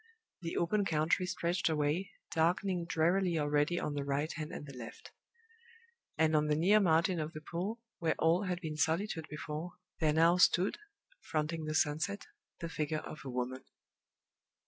The 0.41 0.57
open 0.57 0.83
country 0.83 1.27
stretched 1.27 1.69
away, 1.69 2.09
darkening 2.31 2.85
drearily 2.85 3.37
already 3.37 3.79
on 3.79 3.93
the 3.93 4.03
right 4.03 4.33
hand 4.33 4.51
and 4.51 4.65
the 4.65 4.75
left. 4.75 5.11
And 6.17 6.35
on 6.35 6.47
the 6.47 6.55
near 6.55 6.79
margin 6.79 7.19
of 7.19 7.33
the 7.33 7.41
pool, 7.41 7.79
where 7.99 8.15
all 8.17 8.45
had 8.45 8.61
been 8.61 8.77
solitude 8.77 9.27
before, 9.29 9.73
there 9.99 10.11
now 10.13 10.37
stood, 10.37 10.79
fronting 11.19 11.65
the 11.65 11.75
sunset, 11.75 12.25
the 12.61 12.67
figure 12.67 12.97
of 13.05 13.19
a 13.23 13.29
woman. 13.29 13.63